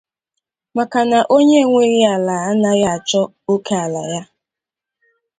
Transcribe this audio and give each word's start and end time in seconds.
maka 0.77 0.99
na 1.11 1.19
onye 1.35 1.57
enweghị 1.63 2.01
ala 2.13 2.35
anaghị 2.49 2.85
achọ 2.95 3.21
ókè 3.53 3.75
ala 3.85 4.01
ya 4.11 4.21